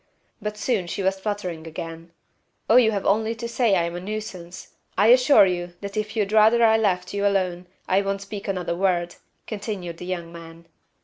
[0.41, 2.11] But soon she was fluttering again.
[2.67, 4.69] "Oh, you have only to say I'm a nuisance!
[4.97, 8.75] I assure you that if you'd rather I left you alone I won't speak another
[8.75, 10.65] word," continued the young man.